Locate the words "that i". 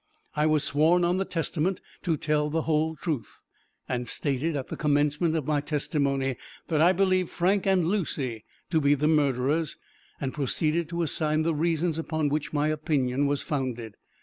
6.69-6.91